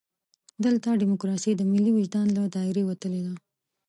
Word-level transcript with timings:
دلته 0.65 0.99
ډیموکراسي 1.01 1.51
د 1.55 1.61
ملي 1.71 1.91
وجدان 1.93 2.27
له 2.37 2.43
دایرې 2.55 2.83
وتلې 2.85 3.21
ده. 3.25 3.33